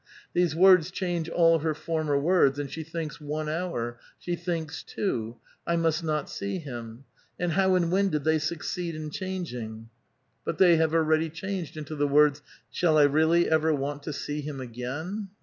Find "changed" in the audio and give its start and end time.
11.29-11.77